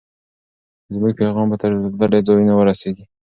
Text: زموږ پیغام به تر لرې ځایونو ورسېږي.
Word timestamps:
زموږ 0.93 1.13
پیغام 1.19 1.47
به 1.51 1.57
تر 1.61 1.71
لرې 1.99 2.19
ځایونو 2.27 2.53
ورسېږي. 2.55 3.05